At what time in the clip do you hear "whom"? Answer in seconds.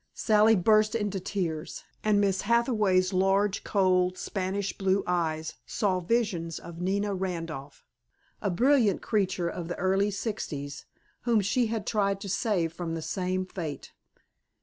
11.25-11.39